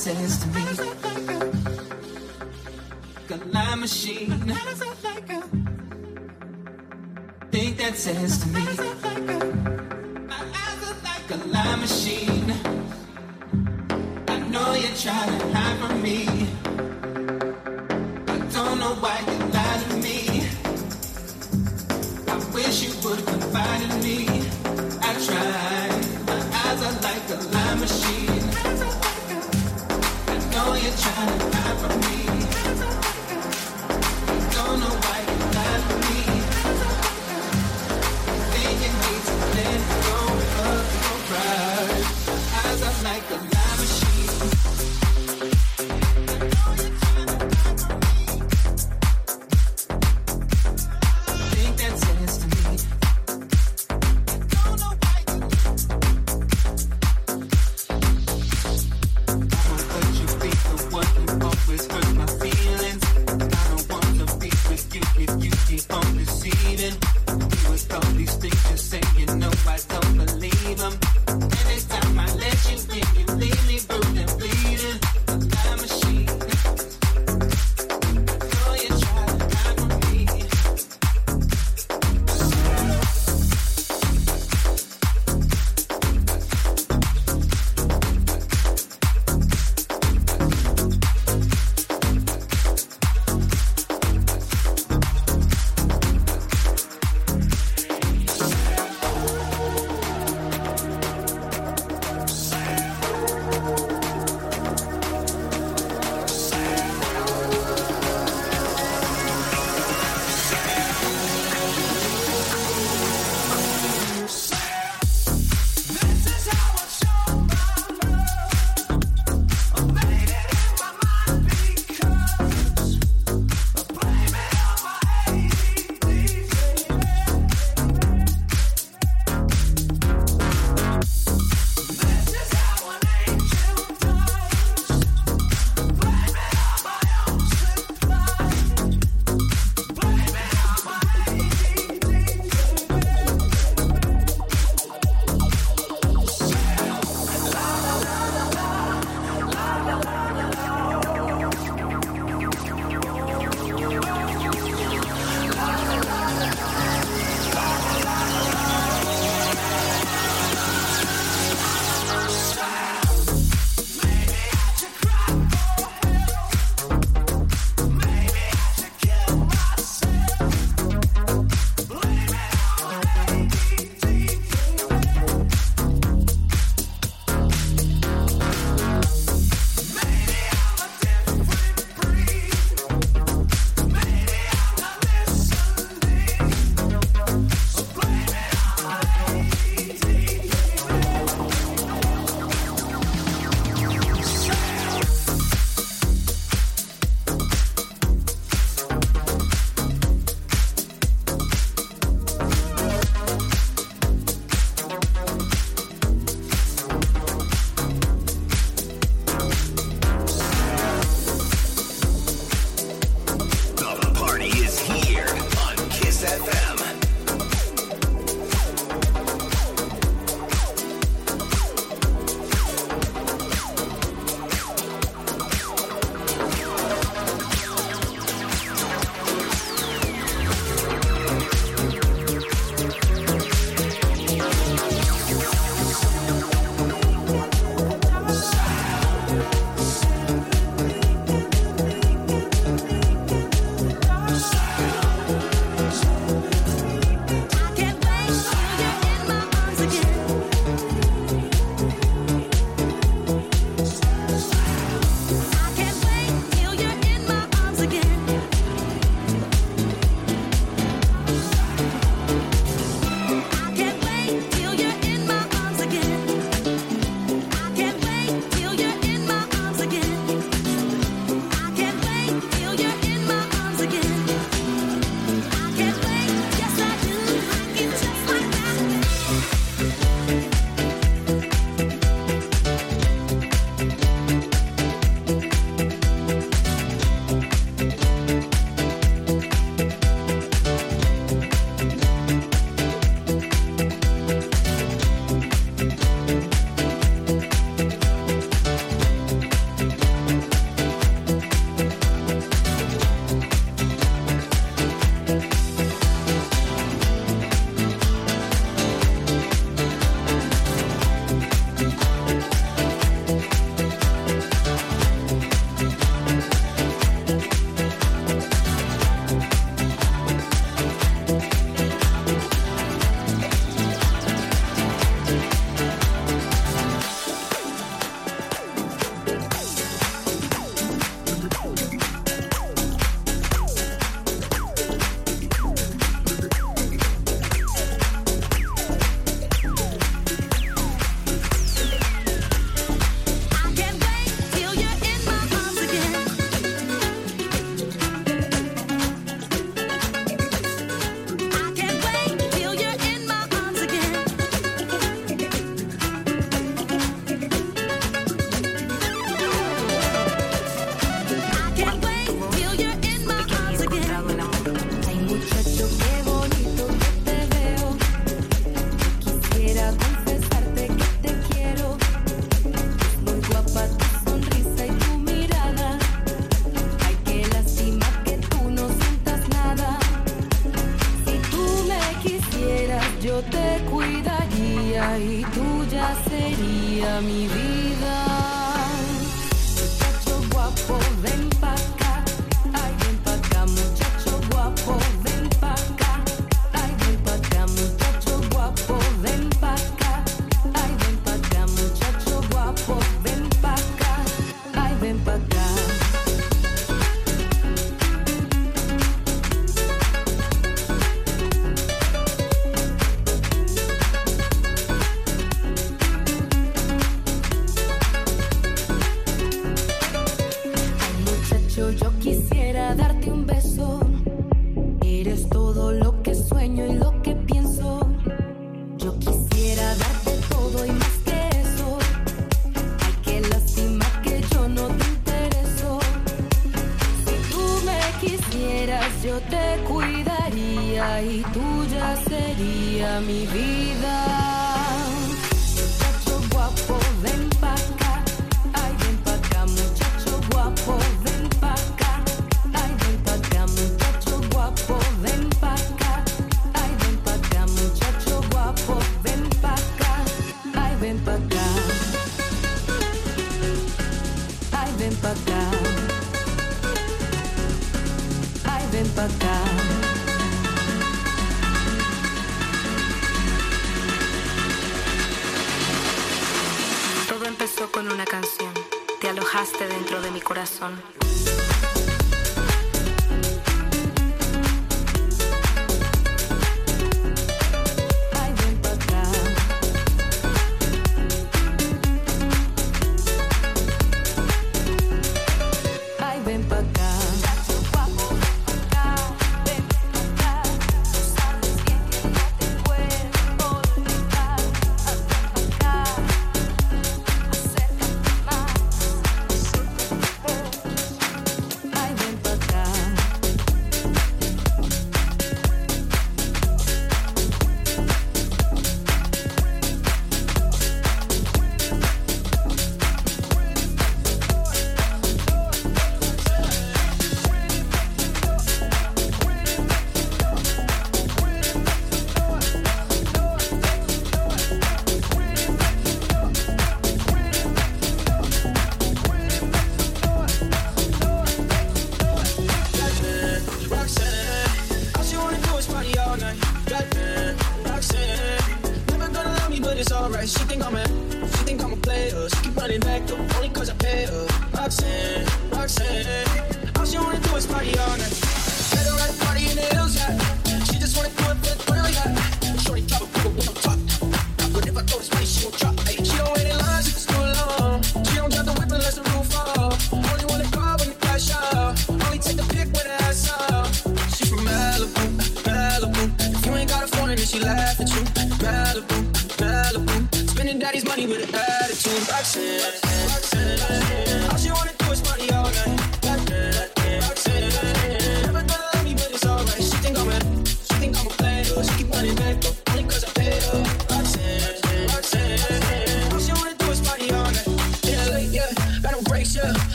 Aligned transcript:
says 0.00 0.38
to 0.38 0.48
me, 0.48 0.64
Got 3.28 3.52
machine. 3.76 4.30
Think 7.50 7.76
that 7.76 7.96
says 7.96 8.38
to 8.38 8.48
me. 8.48 8.59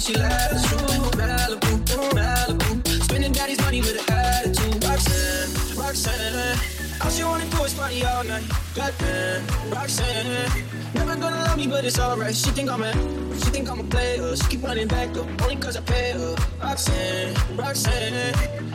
till 0.00 0.14
she 0.14 0.20
laughs. 0.20 0.66
True 0.68 0.78
Malibu, 1.18 1.70
Malibu. 2.14 3.02
Spending 3.04 3.32
daddy's 3.32 3.60
money 3.60 3.80
with 3.80 4.08
an 4.08 4.14
attitude. 4.14 4.84
Roxanne, 4.84 5.76
Roxanne. 5.76 6.58
All 7.02 7.10
she 7.10 7.24
wanna 7.24 7.46
do 7.46 7.64
is 7.64 7.74
party 7.74 8.04
all 8.04 8.24
night. 8.24 8.44
Batman, 8.74 9.42
Roxanne. 9.70 10.64
Never 10.94 11.16
gonna 11.16 11.44
love 11.44 11.56
me, 11.56 11.66
but 11.66 11.84
it's 11.84 11.98
alright. 11.98 12.34
She 12.34 12.50
think 12.50 12.70
I'm 12.70 12.82
a, 12.82 12.92
she 13.40 13.50
think 13.50 13.70
I'm 13.70 13.80
a 13.80 13.84
player. 13.84 14.36
She 14.36 14.46
keep 14.48 14.62
running 14.62 14.88
back 14.88 15.12
though, 15.12 15.28
only 15.42 15.56
cause 15.56 15.76
I 15.76 15.80
pay 15.80 16.12
her. 16.12 16.34
Roxanne, 16.62 17.34
Roxanne. 17.56 18.34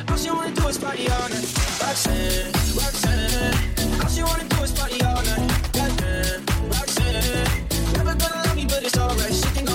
All 0.10 0.18
she 0.18 0.30
wanna 0.30 0.52
do 0.56 0.68
is 0.68 0.78
party 0.78 1.10
all 1.10 1.30
night. 1.30 1.48
Roxanne, 1.82 2.52
Roxanne. 2.80 4.02
All 4.02 4.10
she 4.10 4.24
wanna 4.24 4.46
do 4.50 4.64
is 4.64 4.72
party 4.72 5.02
all 5.04 5.22
night. 5.30 5.48
Batman, 5.74 6.44
Roxanne. 6.70 7.48
Never 7.94 8.16
gonna 8.16 8.44
love 8.46 8.56
me, 8.56 8.66
but 8.66 8.84
it's 8.84 8.98
alright. 8.98 9.34
She 9.34 9.50
think 9.56 9.73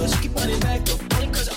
Let's 0.00 0.20
keep 0.20 0.34
running 0.34 0.60
back 0.60 0.82
up. 0.90 1.00
Only 1.14 1.28
cause 1.28 1.55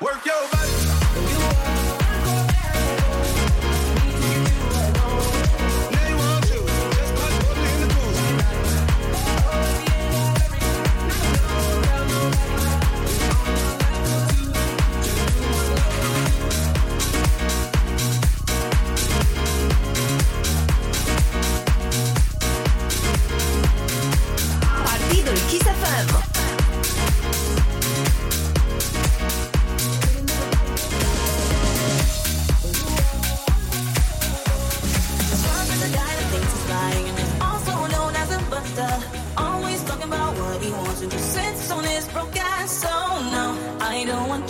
Work 0.00 0.24
your 0.26 0.48
body. 0.50 0.83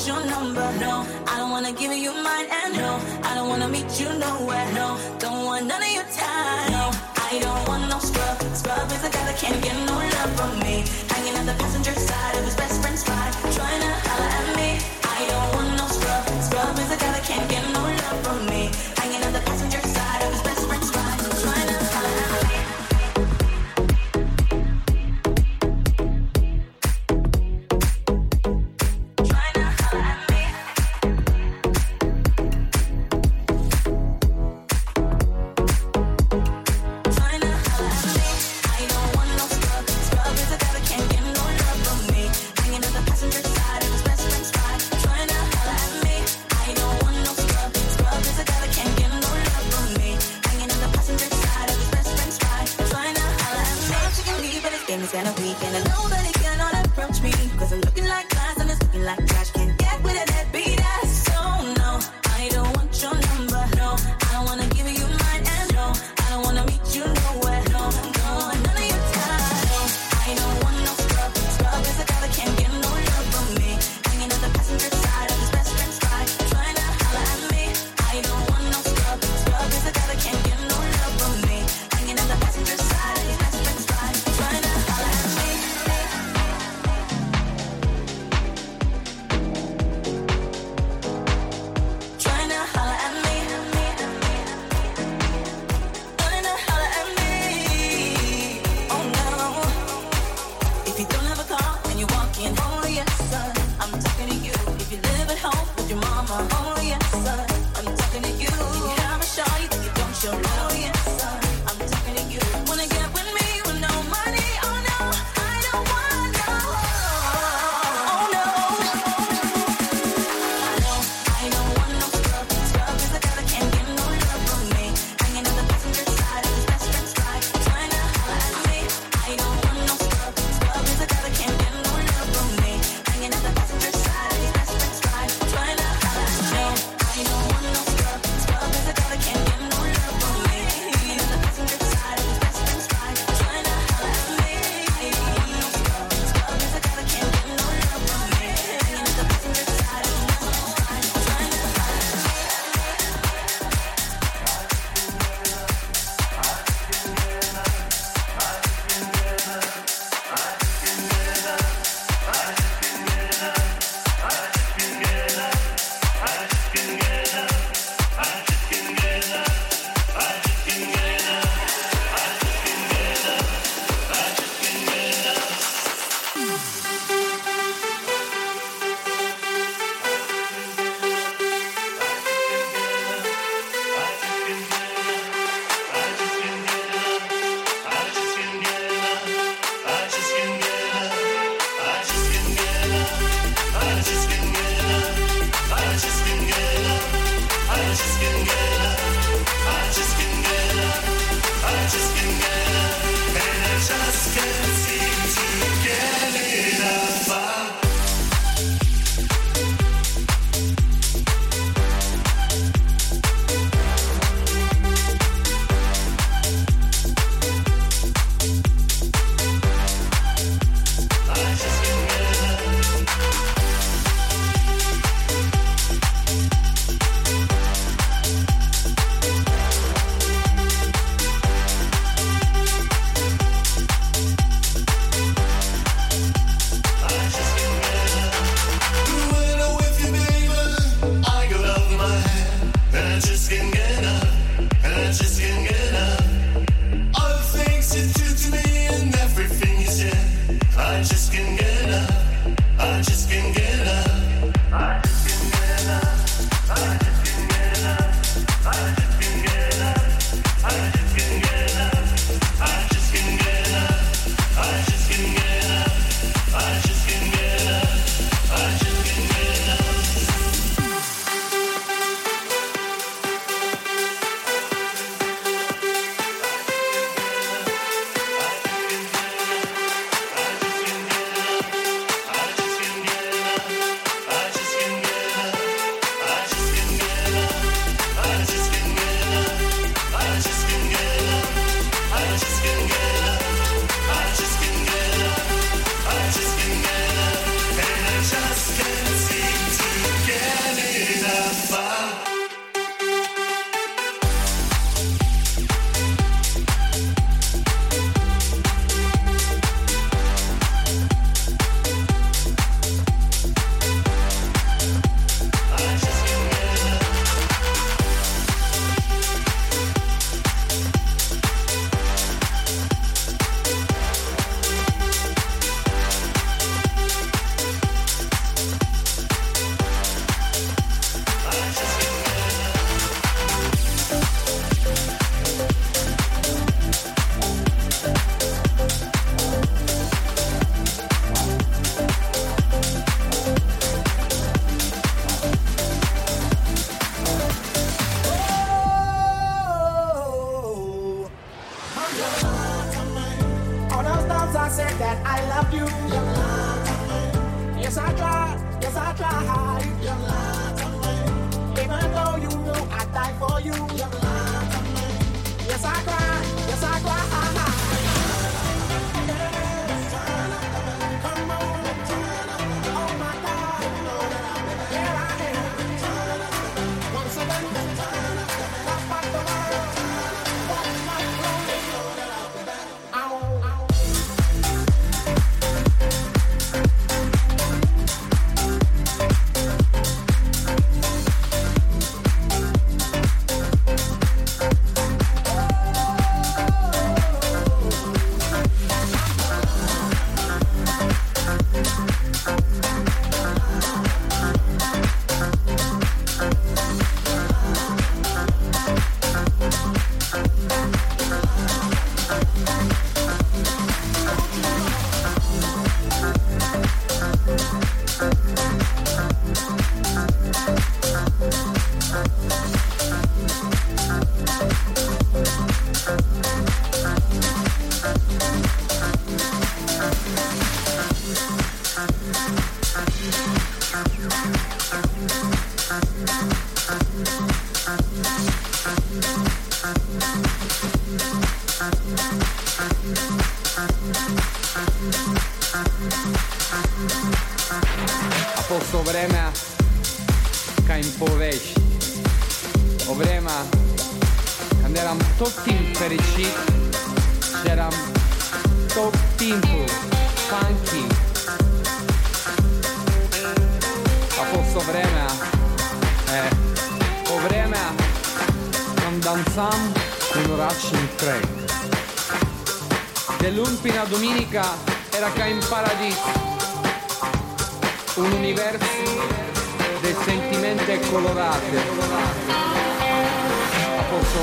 your 0.07 0.25
number. 0.27 0.67
No, 0.81 1.07
I 1.27 1.39
don't 1.39 1.51
wanna 1.51 1.73
give 1.73 1.93
you 1.93 2.13
mine. 2.13 2.47
And 2.51 2.77
no, 2.77 3.01
I 3.23 3.35
don't 3.35 3.49
wanna 3.49 3.69
meet 3.69 3.89
you 3.99 4.09
nowhere. 4.19 4.67
No, 4.75 4.99
don't 5.19 5.45
want 5.45 5.67
none 5.67 5.83
of 5.83 5.93
your 5.93 6.05
time. 6.05 6.73
No, 6.73 6.91
I 7.17 7.39
don't 7.41 7.69
want 7.69 7.89
no 7.89 7.99
scrub. 7.99 8.37
Scrub 8.55 8.93
is 8.93 9.05
a 9.05 9.11
guy 9.11 9.25
that 9.25 9.39
can't 9.39 9.63
get 9.63 9.77
no 9.87 9.97
love 9.97 10.33
from 10.37 10.59
me. 10.61 10.85
Hanging 11.09 11.37
at 11.37 11.47
the 11.47 11.55
passenger 11.63 11.95
side 11.95 12.37
of 12.37 12.45
his 12.45 12.57
best 12.57 12.83
friend's 12.83 13.09
ride, 13.09 13.33
trying 13.57 13.81
to 13.81 13.93
holler 14.07 14.31
at 14.41 14.57
me. 14.57 14.74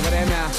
A 0.03 0.50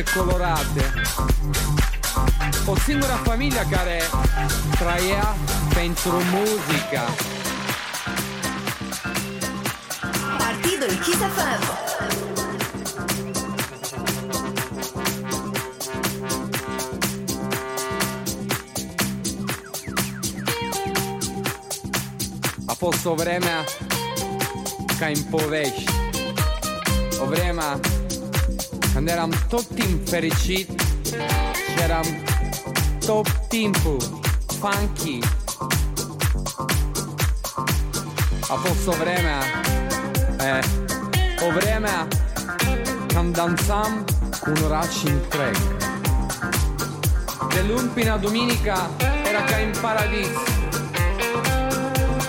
e 0.00 0.04
colorate. 0.14 0.92
O 2.64 2.74
singura 2.76 3.16
famiglia 3.22 3.66
care 3.68 4.02
traia 4.78 5.36
pentru 5.74 6.12
muzica. 6.32 7.04
Partidul 10.38 10.98
Kiss 11.04 11.18
FM. 11.18 11.88
posto 22.78 23.14
vreme 23.14 23.64
kaj 24.98 25.12
im 25.12 25.24
poveš. 25.30 25.84
O 27.20 27.26
vreme, 27.26 27.89
când 29.00 29.12
eram 29.12 29.32
tot 29.48 29.66
timp 29.66 30.08
fericit 30.08 30.80
Și 31.54 31.82
eram 31.82 32.04
tot 33.06 33.28
timpul 33.48 33.96
funky. 34.46 35.18
A 38.40 38.54
fost 38.54 38.86
o 38.86 38.90
vremea 38.90 39.40
e, 40.38 40.64
O 41.48 41.60
vremea 41.60 42.08
când 43.06 43.34
dansam 43.34 44.04
cu 44.40 44.50
un 44.50 44.62
oraș 44.64 45.02
întreg 45.04 45.56
De 47.48 47.64
luni 47.68 47.88
până 47.88 48.18
duminica 48.20 48.90
era 49.28 49.44
ca 49.44 49.56
în 49.66 49.80
paradis 49.80 50.36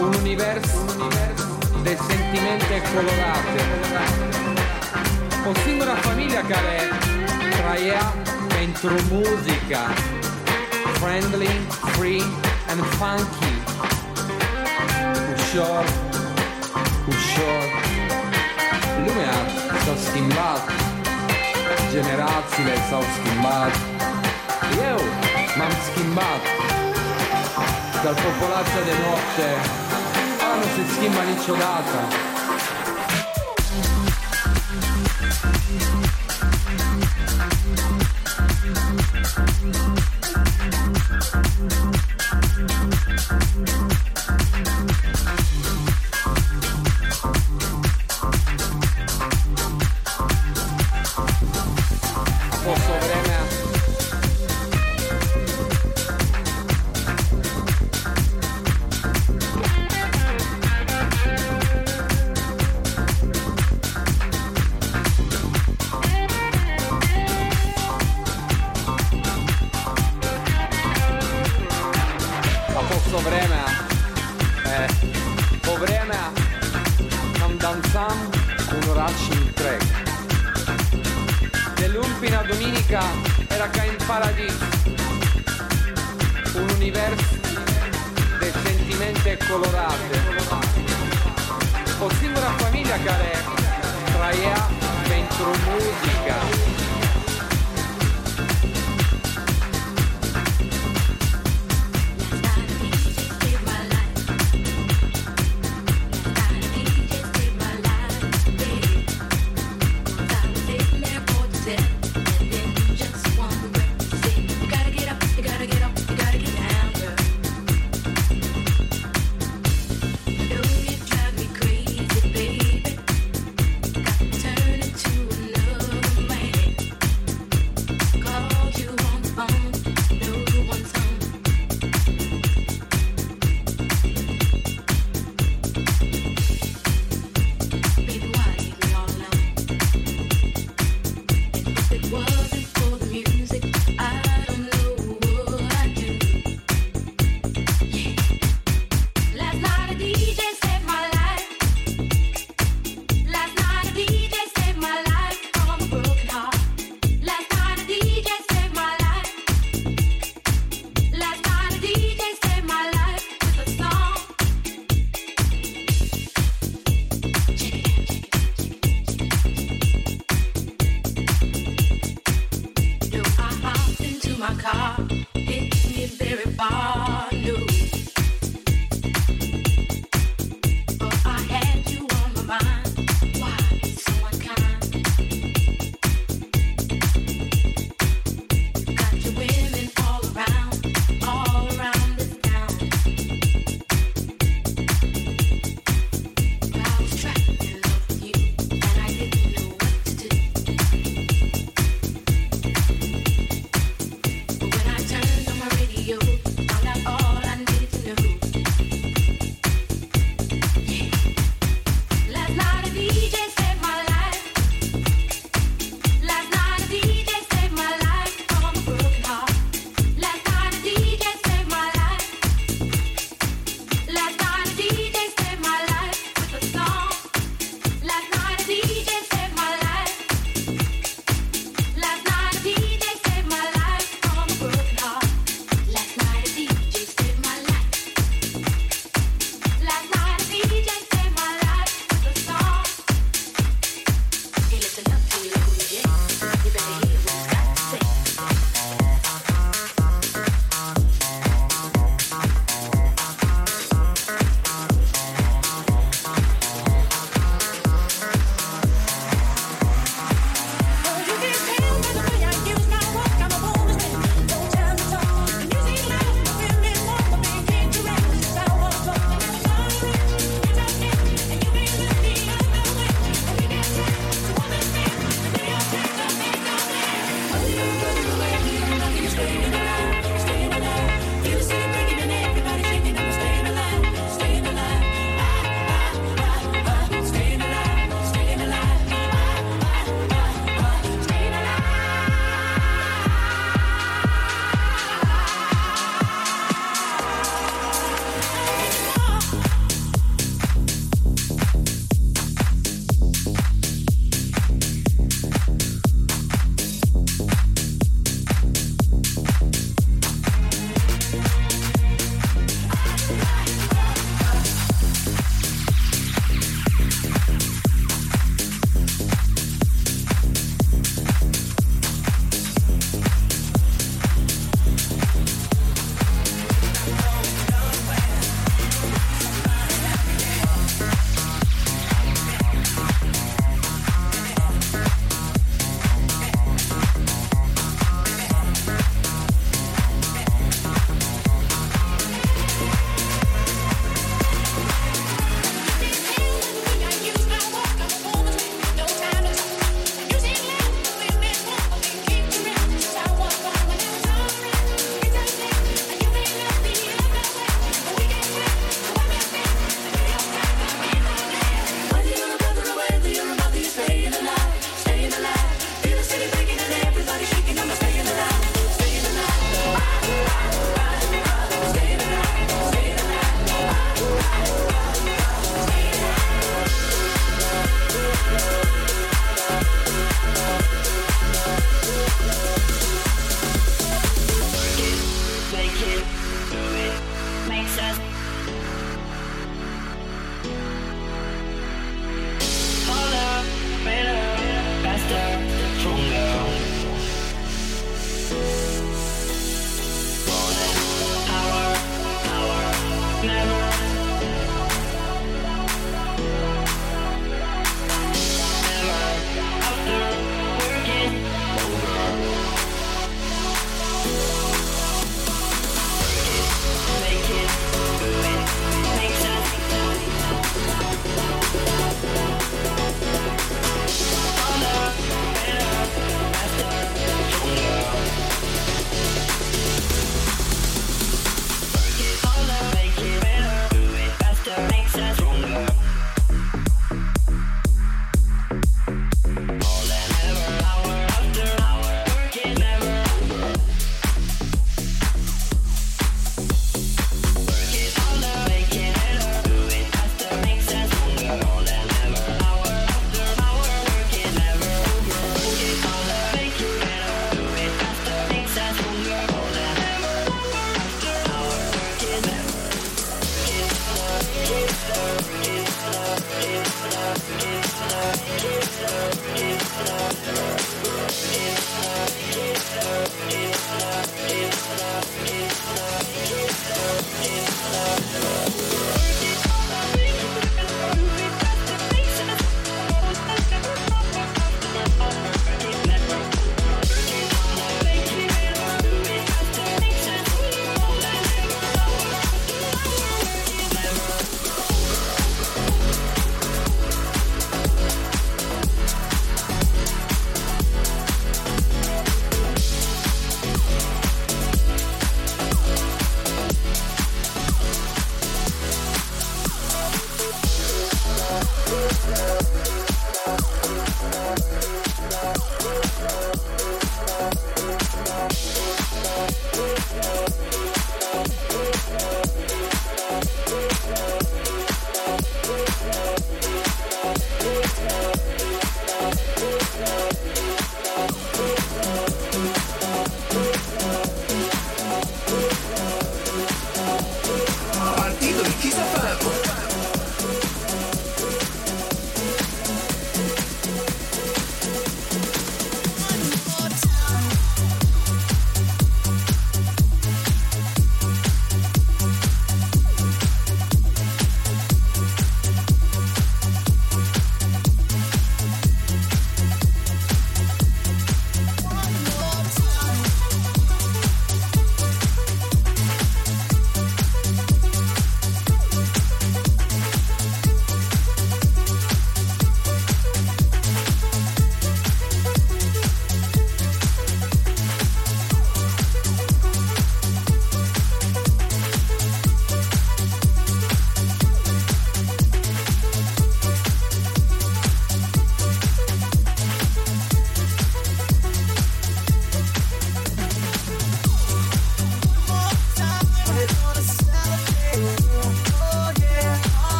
un 0.00 0.14
univers, 0.20 0.68
un 0.74 1.00
univers 1.00 1.42
de 1.82 1.98
sentimente 2.08 2.82
colorate. 2.94 4.29
O 5.50 5.54
singura 5.66 5.94
famiglia 6.06 6.42
care 6.52 6.76
trăia 7.56 8.04
pentru 8.56 8.94
muzica. 9.12 9.84
Friendly, 10.98 11.54
free 11.94 12.22
and 12.70 12.80
funky. 12.98 13.52
Ușor, 15.34 15.84
ușor. 17.14 17.64
Lumea 19.04 19.36
s-a 19.84 19.94
schimbat. 20.06 20.62
Generațiile 21.94 22.74
s-au 22.88 23.04
schimbat. 23.16 23.74
Eu 24.90 25.00
m-am 25.58 25.74
schimbat. 25.88 26.42
Dar 28.04 28.14
popolația 28.24 28.82
de 28.88 28.94
noapte 29.02 29.48
a 30.48 30.50
nu 30.60 30.66
se 30.74 30.82
schimba 30.92 31.22
niciodată 31.32 31.98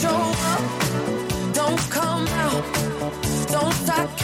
show 0.00 0.32
up, 0.52 0.62
don't 1.52 1.78
come 1.90 2.26
out, 2.28 2.64
don't 3.48 3.72
start 3.72 4.23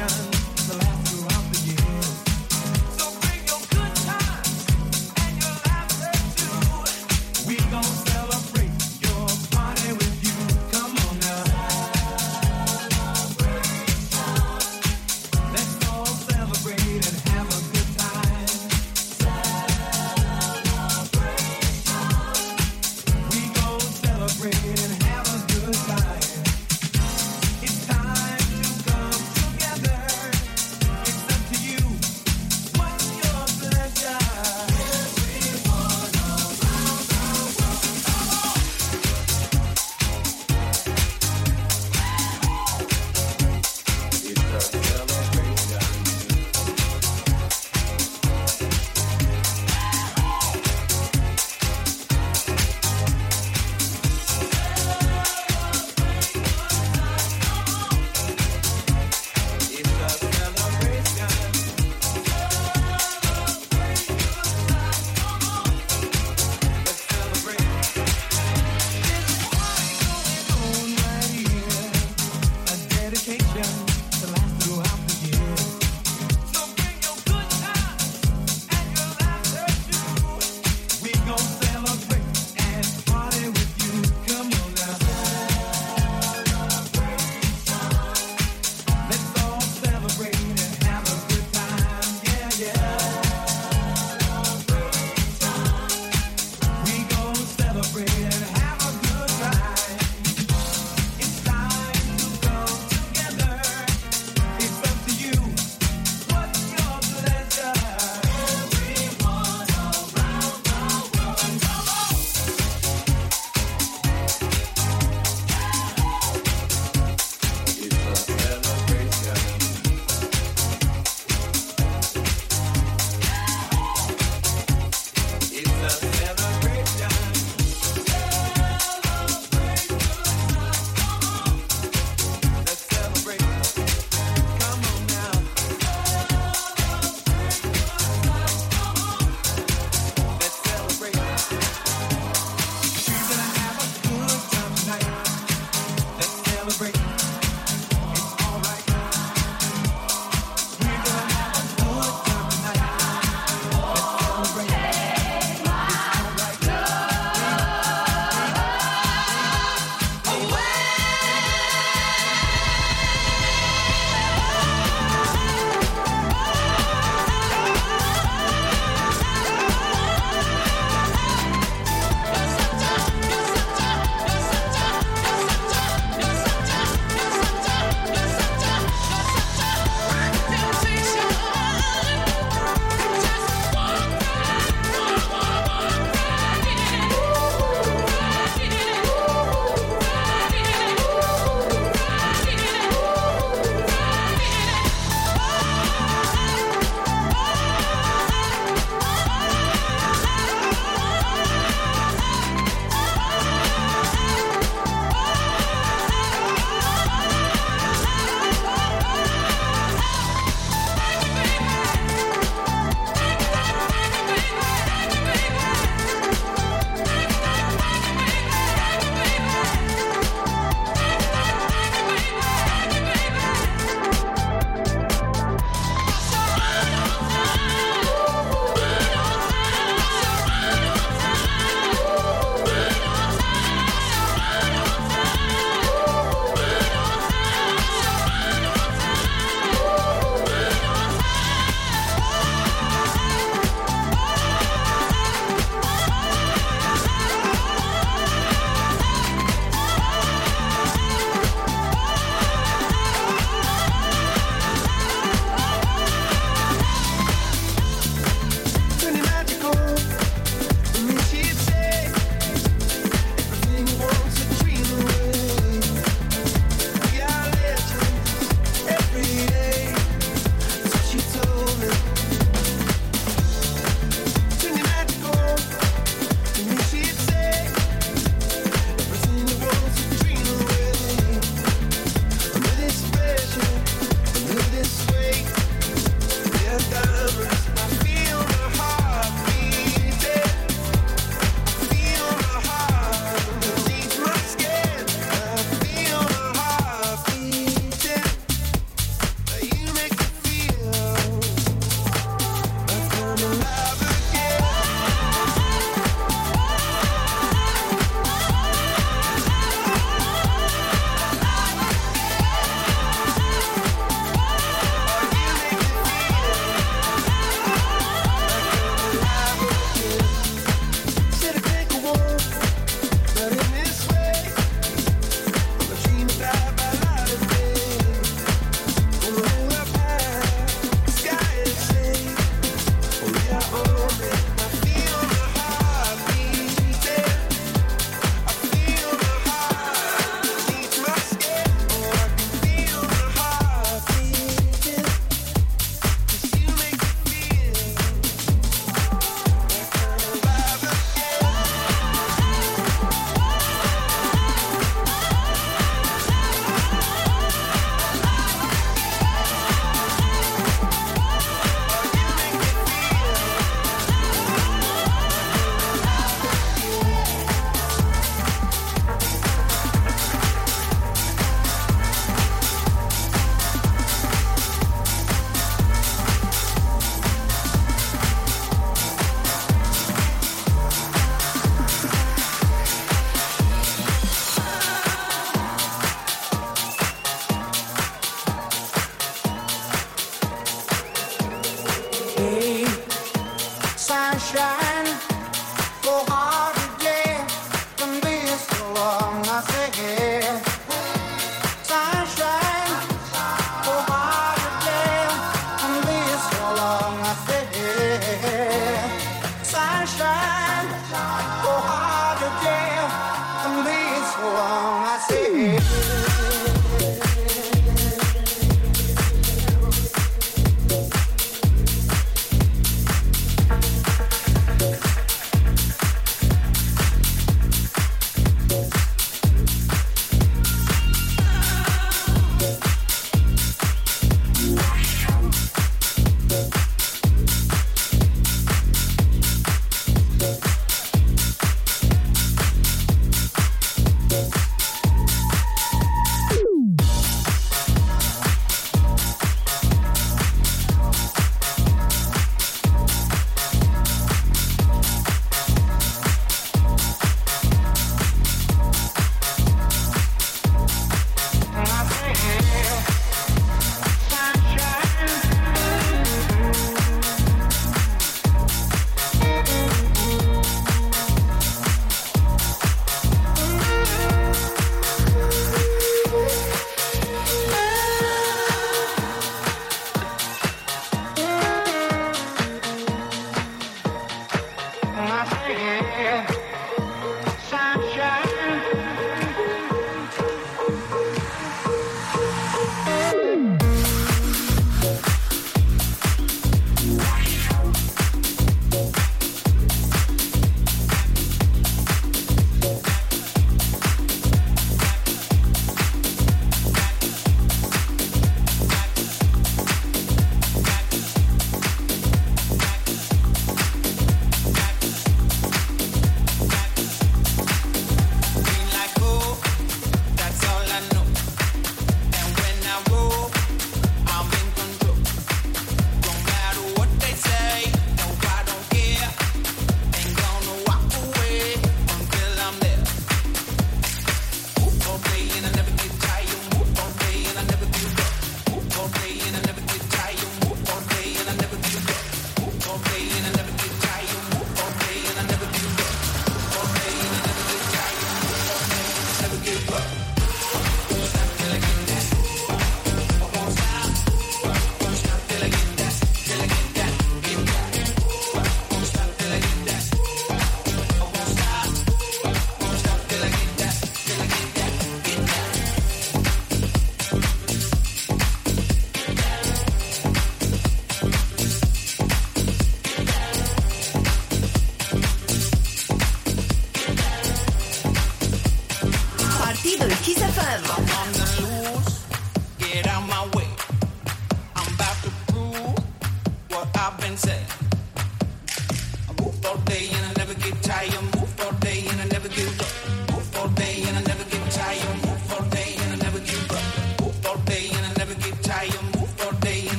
passion. 0.00 0.39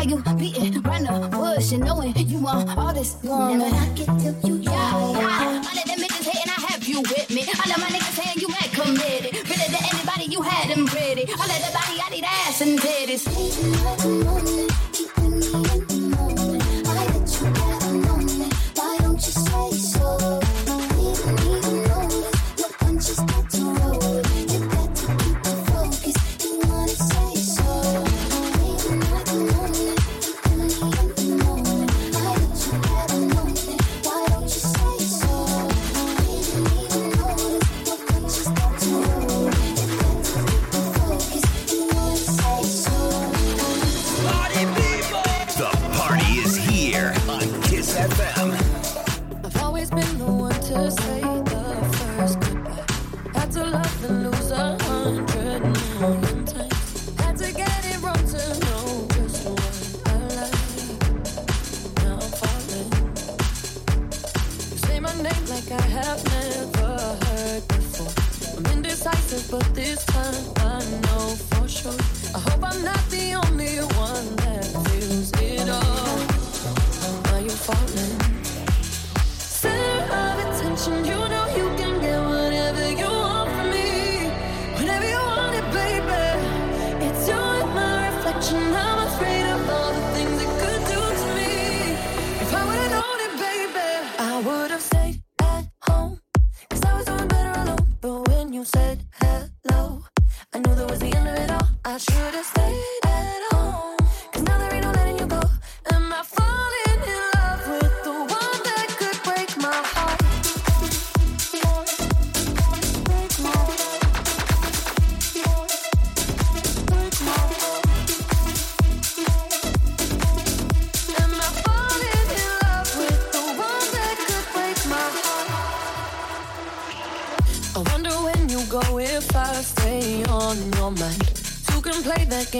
Why 0.00 0.06
you 0.06 0.16
beating 0.38 0.86
around 0.86 1.04
the 1.04 1.28
bush 1.28 1.72
and 1.72 1.84
knowing 1.84 2.16
you 2.16 2.38
want 2.38 2.74
all 2.74 2.94
this 2.94 3.18
woman? 3.22 3.58
Never 3.58 3.70
knock 3.70 4.00
it 4.00 4.06
till 4.40 4.48
you 4.48 4.62
yeah, 4.62 4.72
yeah. 4.72 5.60
All 5.60 5.78
of 5.78 5.84
them 5.84 5.98
bitches 5.98 6.24
hating, 6.24 6.50
I 6.56 6.72
have 6.72 6.88
you 6.88 7.02
with 7.02 7.28
me. 7.28 7.42
All 7.42 7.70
of 7.70 7.78
my 7.78 7.88
niggas 7.88 8.16
saying 8.16 8.38
you 8.38 8.48
ain't 8.48 8.72
committed. 8.72 9.34
Really 9.34 9.68
to 9.68 9.94
anybody, 9.94 10.24
you 10.32 10.40
had 10.40 10.74
them 10.74 10.86
pretty. 10.86 11.30
All 11.34 11.42
of 11.42 11.48
the 11.48 11.70
body, 11.74 12.00
I 12.02 12.08
need 12.08 12.24
ass 12.24 12.62
and 12.62 12.78
titties. 12.78 14.69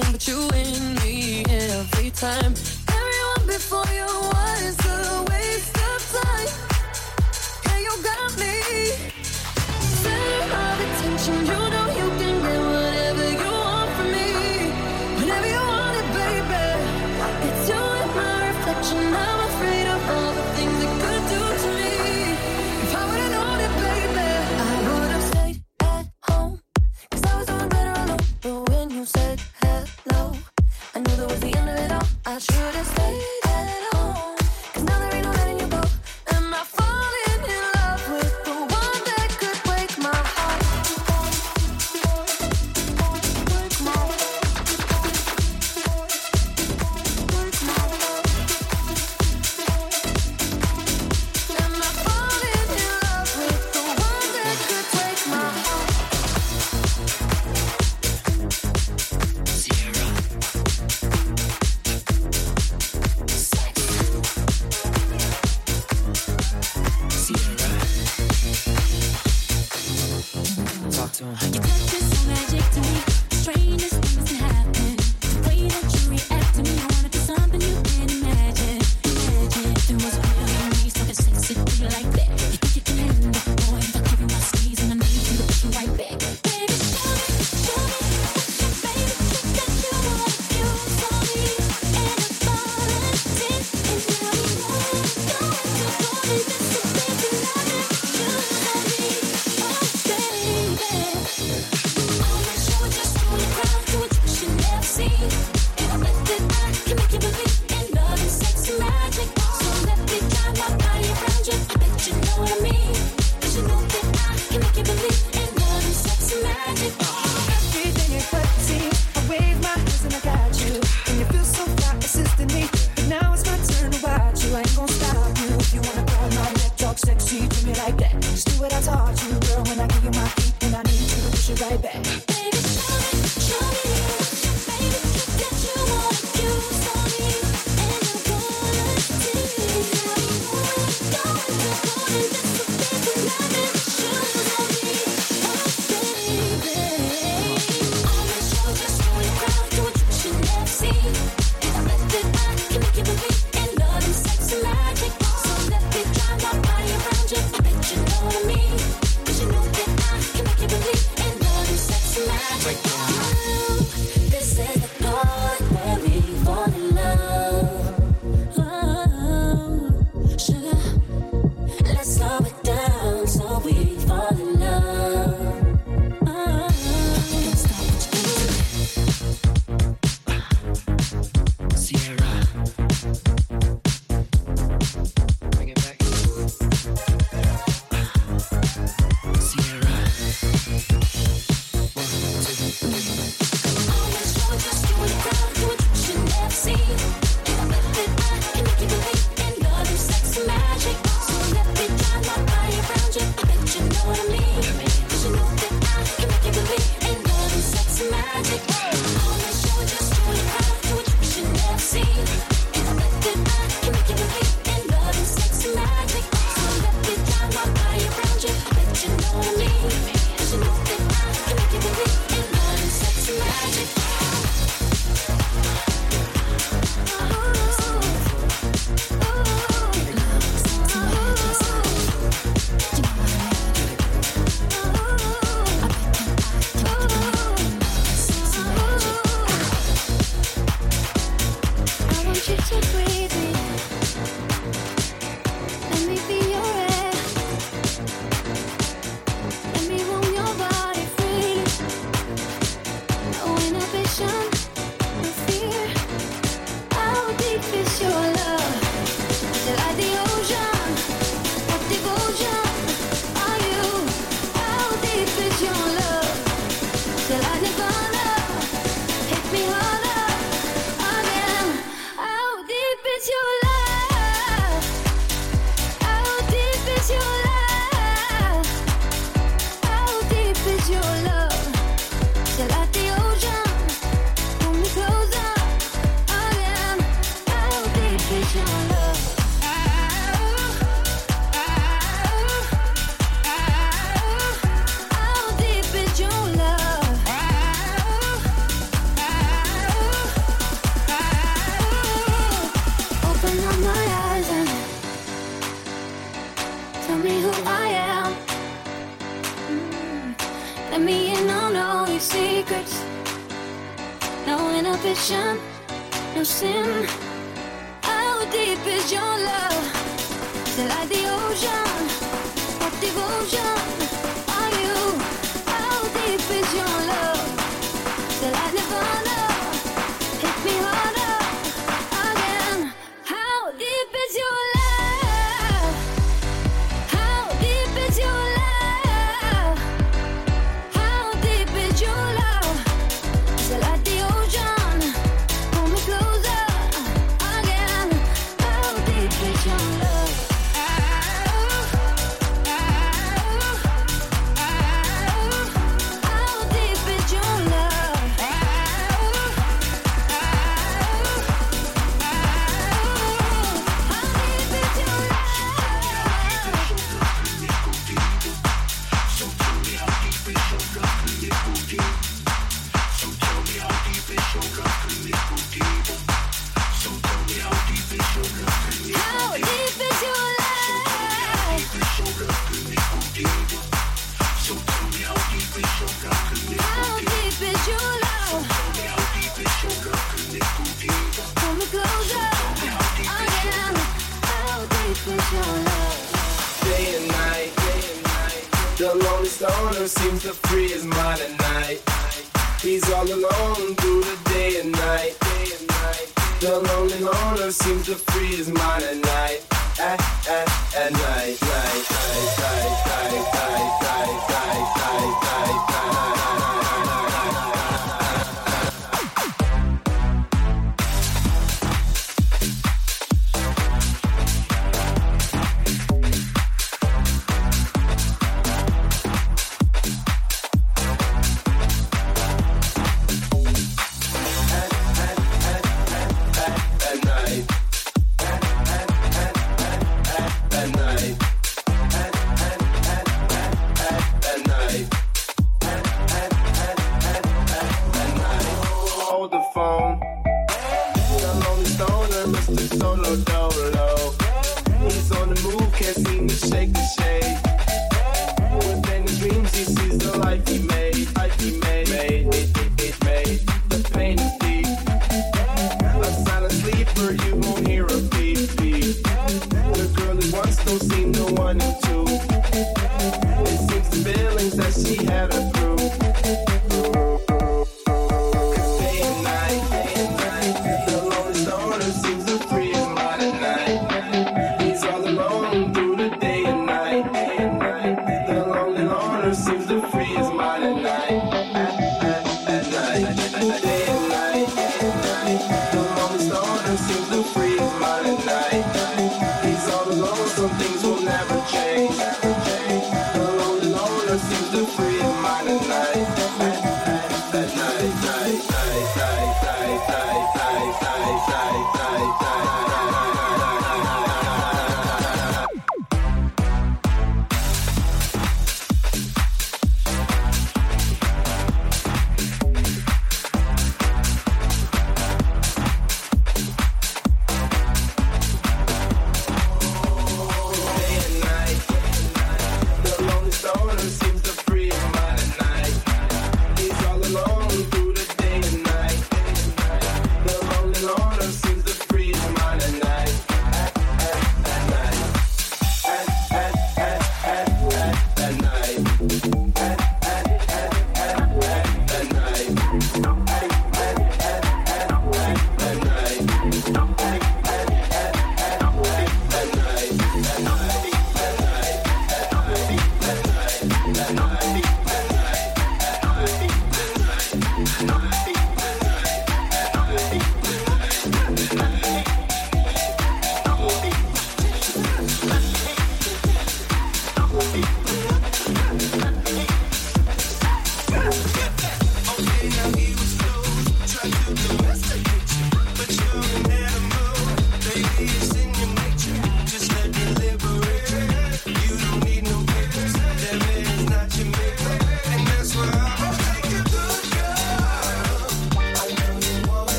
but 0.00 0.28
you 0.28 0.37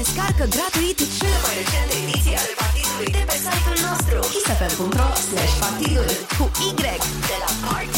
Descarcă 0.00 0.46
gratuit 0.56 0.98
cele 1.18 1.38
mai 1.44 1.54
recente 1.60 1.94
ediții 2.02 2.36
ale 2.42 2.52
partidului 2.62 3.10
de 3.16 3.22
pe 3.28 3.36
site-ul 3.44 3.78
nostru 3.88 4.18
isfm.ro 4.38 5.08
slash 5.28 5.54
partidul 5.62 6.10
cu 6.36 6.44
Y 6.66 6.68
de 7.28 7.36
la 7.42 7.50
Party 7.64 7.95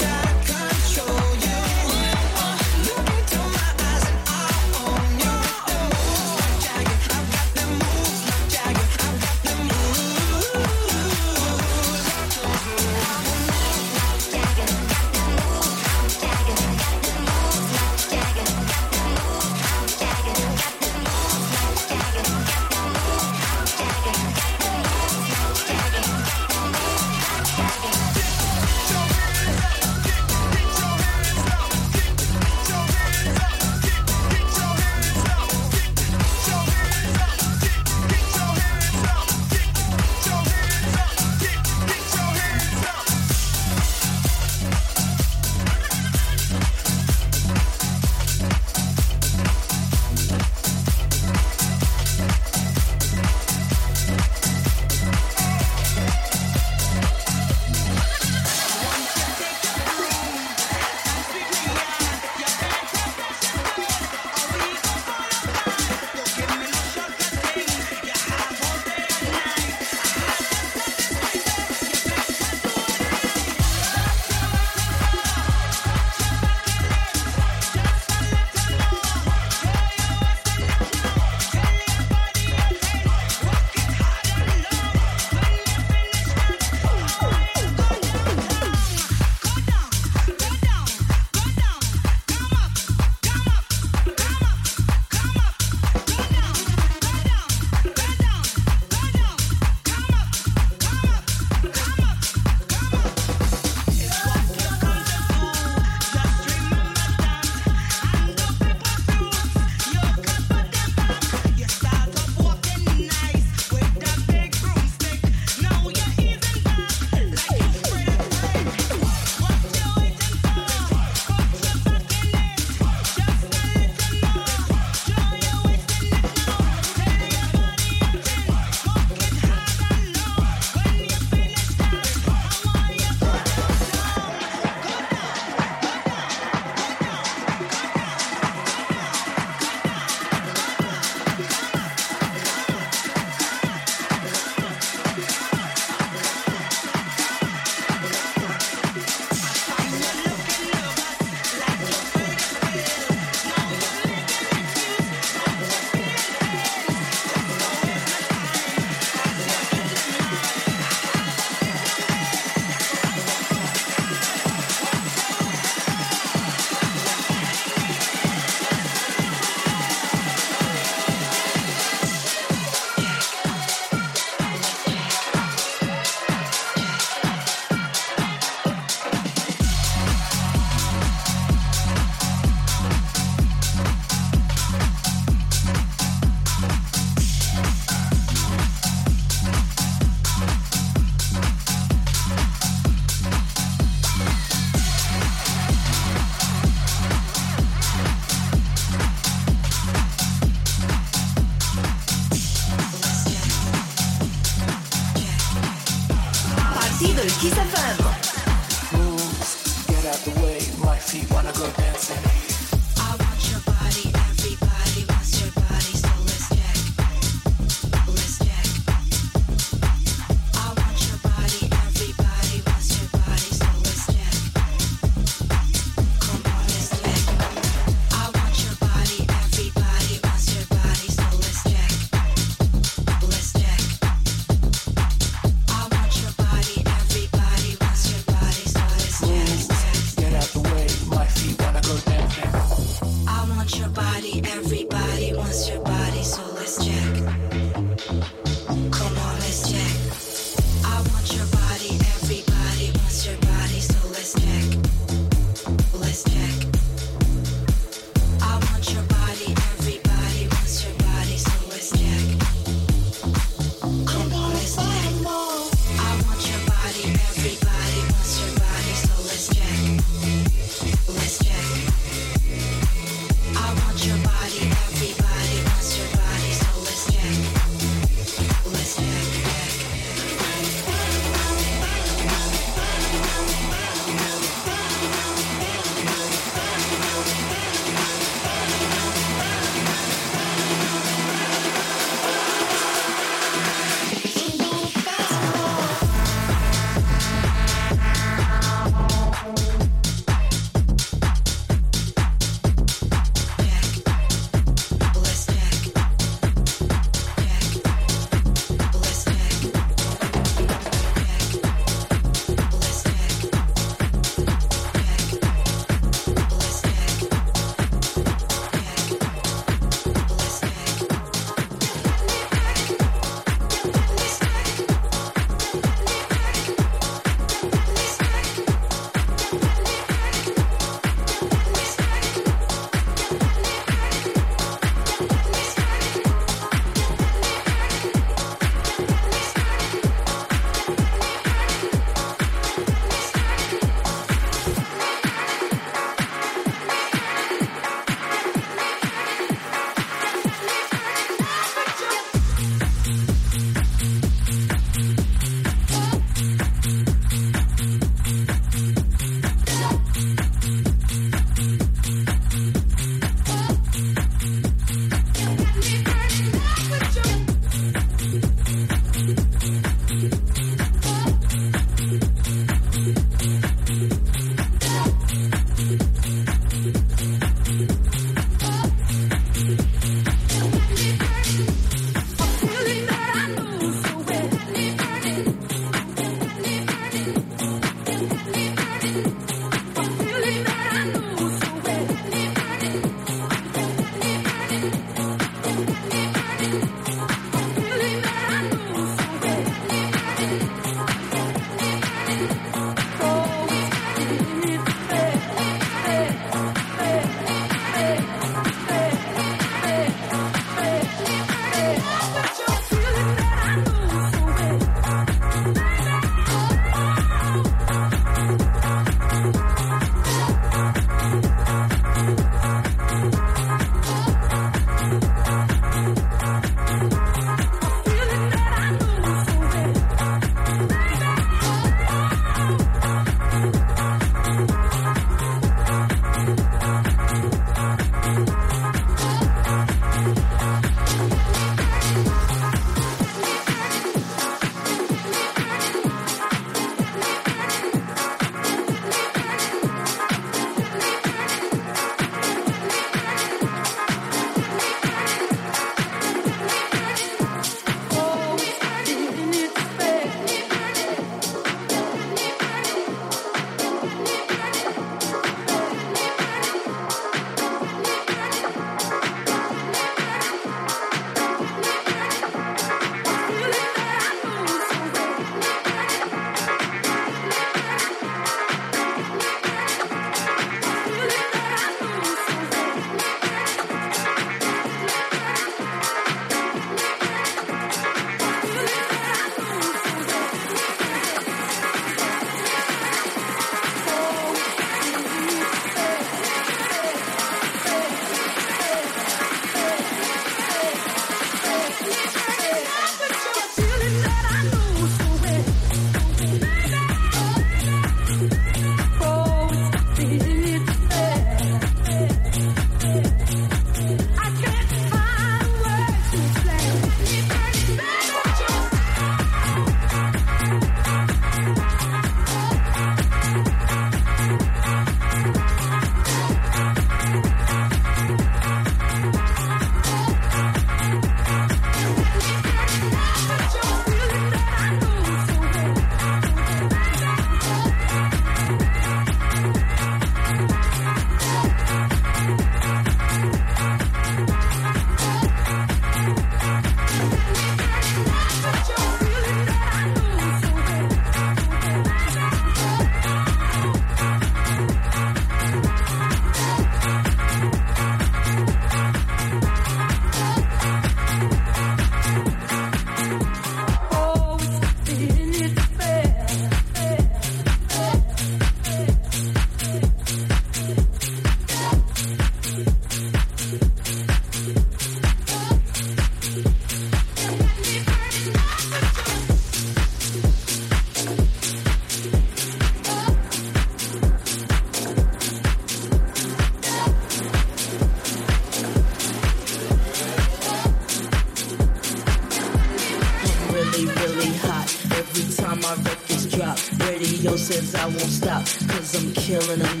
says 597.70 597.94
I 597.94 598.06
won't 598.06 598.20
stop, 598.20 598.64
cause 598.88 599.14
I'm 599.14 599.32
killing 599.32 599.78
them. 599.78 600.00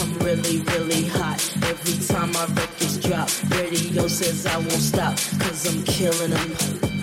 I'm 0.00 0.18
really, 0.24 0.62
really 0.72 1.04
hot. 1.08 1.36
Every 1.68 2.06
time 2.06 2.32
my 2.32 2.46
records 2.56 2.96
drop, 3.04 3.28
radio 3.50 4.08
says 4.08 4.46
I 4.46 4.56
won't 4.56 4.72
stop, 4.72 5.14
cause 5.44 5.66
I'm 5.68 5.84
killing 5.84 6.30
them. 6.30 6.94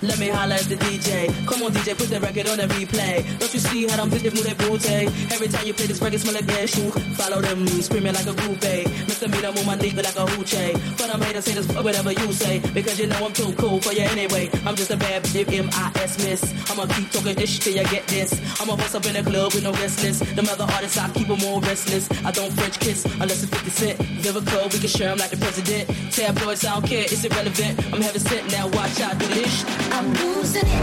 Let 0.00 0.18
me 0.18 0.28
holler 0.28 0.54
at 0.54 0.64
the 0.64 0.76
DJ. 0.76 1.28
Come 1.46 1.62
on, 1.62 1.72
DJ, 1.72 1.98
put 1.98 2.08
the 2.08 2.18
record 2.18 2.48
on 2.48 2.56
the 2.56 2.68
replay. 2.72 3.20
Don't 3.38 3.52
you 3.52 3.60
see 3.60 3.86
how 3.86 3.96
them 3.98 4.08
bitches 4.08 4.34
move 4.34 4.44
their 4.44 4.54
booty? 4.54 5.12
Every 5.34 5.48
time 5.48 5.66
you 5.66 5.74
play 5.74 5.86
this 5.86 6.00
record, 6.00 6.20
smell 6.20 6.34
like 6.34 6.46
gas 6.46 6.70
shoe. 6.70 6.90
Follow 7.20 7.42
them, 7.42 7.66
screaming 7.68 8.14
like 8.14 8.26
a 8.26 8.32
groupie. 8.32 8.84
Mr. 9.04 9.30
Meter, 9.30 9.52
move 9.52 9.66
my 9.66 9.76
dick 9.76 9.94
like 9.96 10.16
a 10.16 10.24
hoochie. 10.32 10.78
For 10.96 11.06
them 11.06 11.20
haters, 11.20 11.44
say 11.44 11.52
this 11.52 11.68
whatever 11.76 12.12
you 12.12 12.32
say. 12.32 12.60
Because 12.72 12.98
you 12.98 13.08
know 13.08 13.26
I'm 13.26 13.34
too 13.34 13.52
cool 13.58 13.82
for 13.82 13.92
you 13.92 14.00
anyway. 14.00 14.48
I'm 14.64 14.76
just 14.76 14.90
a 14.90 14.96
bad 14.96 15.22
bitch, 15.24 15.52
M-I-S 15.52 16.16
miss. 16.24 16.59
I'ma 16.70 16.86
keep 16.86 17.10
talking 17.10 17.36
ish 17.40 17.58
till 17.58 17.74
you 17.74 17.84
get 17.84 18.06
this. 18.06 18.32
I'ma 18.60 18.76
bust 18.76 18.94
up 18.94 19.04
in 19.06 19.14
the 19.14 19.22
club 19.28 19.52
with 19.52 19.64
no 19.64 19.72
guest 19.72 20.02
list. 20.04 20.24
Them 20.36 20.46
other 20.48 20.64
artists, 20.72 20.96
I 20.98 21.10
keep 21.10 21.26
them 21.26 21.42
all 21.44 21.60
restless. 21.60 22.08
I 22.24 22.30
don't 22.30 22.52
French 22.52 22.78
kiss 22.78 23.04
unless 23.04 23.42
it's 23.42 23.52
50 23.52 23.70
cent. 23.70 23.98
Vivica, 24.22 24.72
we 24.72 24.78
can 24.78 24.88
share 24.88 25.10
'em 25.10 25.18
like 25.18 25.30
the 25.30 25.36
president. 25.36 25.90
Tabloids, 26.12 26.64
I 26.64 26.74
don't 26.74 26.86
care, 26.86 27.02
it's 27.02 27.24
irrelevant. 27.24 27.80
I'm 27.92 28.00
having 28.00 28.22
scent 28.22 28.52
now, 28.52 28.68
watch 28.68 29.00
out, 29.00 29.18
do 29.18 29.26
this. 29.26 29.64
I'm 29.90 30.12
losing 30.14 30.66
it. 30.66 30.80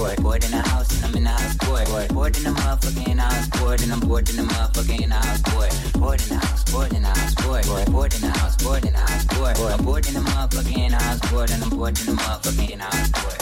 Bored. 0.00 0.16
Bored, 0.16 0.22
bored 0.22 0.44
in 0.44 0.50
the 0.50 0.68
house 0.68 0.88
and 0.96 1.04
I'm 1.04 1.16
in 1.16 1.24
the 1.24 1.30
house, 1.30 1.56
bored. 1.56 1.86
Bored, 1.86 2.08
bored 2.08 2.36
in 2.36 2.44
the 2.44 2.50
motherfucking 2.50 3.18
house, 3.18 3.48
bored 3.48 3.82
and 3.82 3.92
I'm 3.92 4.00
bored 4.00 4.30
in 4.30 4.36
the 4.36 4.42
motherfucking 4.42 5.10
house, 5.10 5.42
bored. 5.42 5.72
Bored 6.00 6.22
in 6.22 6.28
the 6.28 6.34
house, 6.36 6.64
bored 6.72 6.92
in 6.92 7.02
the 7.02 7.08
house, 7.08 7.34
bored. 7.34 7.66
Bored, 7.66 7.92
bored 7.92 8.14
in 8.14 8.20
the 8.20 8.30
house, 8.30 8.56
bored 8.56 8.84
in 8.84 8.92
the 8.92 8.98
house, 8.98 9.24
bored. 9.26 9.56
I'm 9.56 9.84
bored 9.84 10.06
in 10.08 10.14
the 10.14 10.20
motherfucking 10.20 10.92
house, 10.92 11.20
bored 11.30 11.50
and 11.50 11.62
I'm 11.62 11.70
bored 11.70 11.98
in 12.00 12.06
the 12.06 12.12
motherfucking 12.12 12.80
house, 12.80 13.08
bored. 13.10 13.40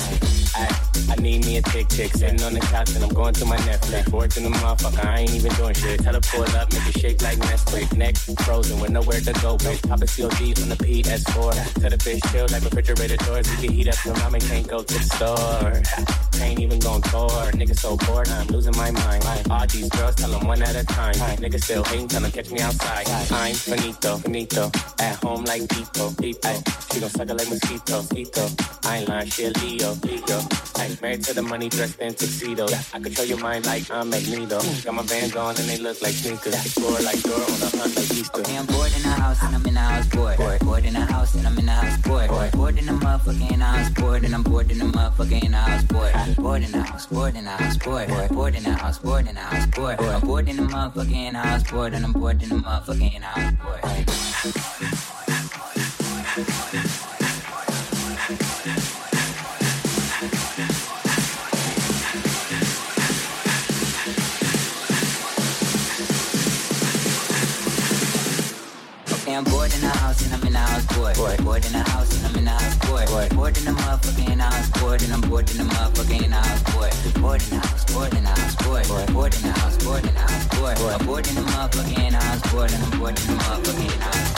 Ay, 0.56 1.12
I 1.12 1.14
need 1.20 1.44
me 1.46 1.58
a 1.58 1.62
tick 1.62 1.88
tick 1.88 2.12
sitting 2.12 2.42
on 2.42 2.54
the 2.54 2.60
couch 2.60 2.90
and 2.94 3.04
I'm 3.04 3.14
going 3.14 3.34
to 3.34 3.44
my 3.44 3.56
Netflix. 3.58 4.10
Bored 4.10 4.36
in 4.36 4.42
the 4.44 4.50
motherfucker, 4.50 5.04
I 5.04 5.20
ain't 5.20 5.34
even 5.34 5.52
doing 5.54 5.74
shit. 5.74 6.02
Pull 6.02 6.42
up, 6.56 6.72
make 6.72 6.86
it 6.88 6.98
shake 7.00 7.22
like 7.22 7.38
Nesquik. 7.38 7.96
Neck 7.96 8.16
frozen 8.44 8.80
with 8.80 8.90
nowhere 8.90 9.20
to 9.20 9.32
go. 9.40 9.56
Bitch, 9.56 9.80
pop 9.88 10.02
a 10.02 10.06
COD 10.06 10.58
from 10.58 10.68
the 10.68 10.76
PS4. 10.76 11.80
Tell 11.80 11.90
the 11.90 11.96
bitch 11.96 12.32
chill 12.32 12.46
like 12.50 12.64
refrigerator 12.64 13.16
doors. 13.18 13.48
We 13.50 13.68
can 13.68 13.72
heat 13.76 13.88
up 13.88 14.04
your 14.04 14.16
mom 14.16 14.34
and 14.34 14.44
can't 14.44 14.66
go 14.66 14.82
to 14.82 14.94
the 14.94 15.04
store. 15.04 16.17
Ain't 16.40 16.60
even 16.60 16.78
gon' 16.78 17.02
tour. 17.02 17.28
Nigga 17.52 17.76
so 17.78 17.96
bored, 17.96 18.28
I'm 18.28 18.46
losing 18.48 18.76
my 18.76 18.90
mind. 18.90 19.24
All 19.50 19.66
these 19.66 19.88
girls 19.90 20.14
tell 20.16 20.30
them 20.30 20.46
one 20.46 20.62
at 20.62 20.76
a 20.76 20.84
time. 20.84 21.14
Nigga 21.14 21.62
still 21.62 21.84
hating, 21.84 22.08
tell 22.08 22.22
them 22.22 22.30
catch 22.30 22.50
me 22.50 22.60
outside. 22.60 23.08
I'm 23.30 23.54
finito, 23.54 24.18
finito. 24.18 24.70
At 25.00 25.16
home 25.16 25.44
like 25.44 25.68
Tito, 25.68 26.10
Tito. 26.12 26.54
She 26.92 27.00
gon' 27.00 27.10
suck 27.10 27.28
it 27.28 27.34
like 27.34 27.48
mosquito, 27.48 27.96
mosquito. 28.02 28.48
I 28.84 28.98
ain't 28.98 29.08
lying, 29.08 29.28
she 29.28 29.44
a 29.44 29.50
Leo, 29.50 29.94
Leo. 30.04 30.67
Ay, 30.78 30.96
married 31.02 31.24
to 31.24 31.34
the 31.34 31.42
money, 31.42 31.68
dressed 31.68 31.98
in 32.00 32.14
tuxedo. 32.14 32.66
I 32.94 33.00
control 33.00 33.26
your 33.26 33.38
mind 33.38 33.66
like 33.66 33.90
I'm 33.90 34.10
Magneto. 34.10 34.60
Got 34.84 34.94
my 34.94 35.02
bands 35.02 35.34
on 35.36 35.56
and 35.56 35.68
they 35.68 35.78
look 35.78 36.00
like 36.00 36.14
sneakers. 36.14 36.54
Explore 36.54 37.00
like 37.00 37.20
door 37.22 37.34
on 37.34 37.62
a 37.62 37.68
hunt 37.76 37.96
like 37.96 38.10
Easter. 38.12 38.40
Okay, 38.40 38.56
I'm 38.56 38.66
bored 38.66 38.92
in 38.96 39.02
the 39.02 39.08
house 39.08 39.42
and 39.42 39.54
I'm 39.54 39.66
in 39.66 39.74
the 39.74 39.80
house, 39.80 40.06
bored. 40.08 40.38
Bored, 40.38 40.60
bored 40.60 40.84
in 40.84 40.94
the 40.94 41.00
house 41.00 41.34
and 41.34 41.46
I'm 41.46 41.58
in 41.58 41.66
the 41.66 41.72
house, 41.72 42.00
bored. 42.02 42.28
Bored, 42.28 42.52
bored 42.52 42.78
in 42.78 42.86
the 42.86 42.92
motherfucking 42.92 43.60
house, 43.60 43.90
bored 43.90 44.24
and 44.24 44.34
I'm 44.34 44.42
bored 44.42 44.70
in 44.70 44.78
the 44.78 44.84
motherfucking 44.84 45.52
house, 45.52 45.84
bored. 45.84 46.36
Bored 46.36 46.62
in 46.62 46.72
the 46.72 46.82
house, 46.82 47.06
bored 47.06 47.36
in 47.36 47.44
the 47.44 47.50
house, 47.50 47.76
bored. 47.76 48.08
Bored, 48.28 48.54
in 48.54 48.62
the 48.62 48.72
house, 48.72 48.98
bored 48.98 49.26
in 49.26 49.34
the 49.34 49.40
house, 49.40 49.66
bored. 49.66 50.00
I'm 50.00 50.20
bored 50.20 50.48
in 50.48 50.56
the 50.56 50.62
motherfucking 50.62 51.34
house, 51.34 51.70
bored 51.70 51.94
and 51.94 52.04
I'm 52.04 52.12
bored 52.12 52.42
in 52.42 52.48
the 52.48 52.54
motherfucking 52.56 53.22
house, 53.22 53.54
bored. 53.62 53.67
Bored. 71.28 71.44
Bored, 71.44 71.66
in 71.66 71.72
the 71.72 71.90
house 71.90 72.16
and 72.16 72.26
I'm 72.26 72.36
in 72.36 72.44
the 72.44 72.50
house, 72.50 72.76
bored. 72.86 73.08
Bored, 73.08 73.36
bored 73.36 73.58
in 73.58 73.64
the 73.64 73.70
motherfucking 73.72 74.40
house, 74.40 74.70
bored 74.80 75.02
and 75.02 75.12
I'm 75.12 75.20
bored 75.20 75.50
in 75.50 75.58
the 75.58 75.64
motherfucking 75.64 76.30
house, 76.30 76.62
bored. 76.72 77.22
Bored 77.22 77.42
in 77.42 77.50
the 77.50 77.66
house, 77.66 77.84
bored 77.92 78.14
in 78.14 78.24
the 78.24 78.30
house, 78.30 78.54
bored. 78.56 78.88
Bored, 78.88 79.12
bored 79.12 79.34
in 79.36 79.42
the 79.42 79.52
house, 79.52 79.76
bored 79.84 80.06
in 80.06 80.14
the 80.14 80.20
house, 80.20 80.46
bored. 80.56 81.06
Bored 81.06 81.28
in 81.28 81.34
the 81.34 81.42
motherfucking 81.42 82.12
house, 82.12 82.52
bored 82.52 82.72
and 82.72 82.84
I'm 82.84 82.98
bored 82.98 83.20
in 83.20 83.26
the 83.26 83.32
motherfucking 83.44 84.00
house, 84.00 84.37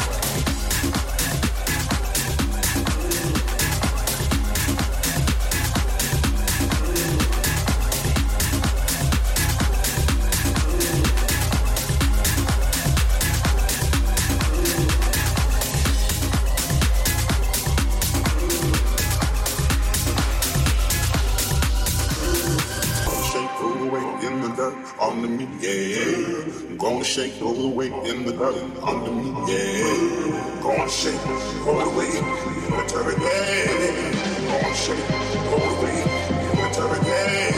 under 25.22 25.36
me, 25.36 25.48
yeah. 25.60 26.76
Gonna 26.78 27.04
shake 27.04 27.42
all 27.42 27.52
the 27.52 27.68
weight 27.68 27.92
in 27.92 28.24
the 28.24 28.32
dirt 28.32 28.54
under 28.82 29.10
me, 29.10 29.28
yeah. 29.52 30.60
Gonna 30.62 30.88
shake 30.88 31.26
all 31.66 31.78
the 31.78 31.90
weight 31.96 32.14
in 32.14 32.24
the 32.70 32.84
dirt, 32.88 33.18
yeah. 33.20 34.00
Gonna 34.48 34.74
shake 34.74 35.10
all 35.50 35.58
the 35.58 35.74
weight 35.82 36.06
in 36.40 36.56
the 36.56 36.68
dirt, 36.74 37.02
yeah. 37.04 37.50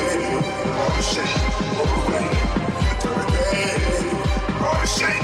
Gonna 0.76 1.02
shake 1.02 1.36
all 1.78 1.86
the 1.86 2.00
weight 2.10 2.32
in 2.32 2.82
the 2.82 2.94
dirt, 3.00 3.30
yeah. 3.52 4.58
Gonna 4.58 4.86
shake. 4.86 5.21